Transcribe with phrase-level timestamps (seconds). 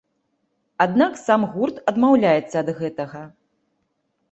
[0.85, 3.21] Аднак сам гурт адмаўляецца ад гэтага.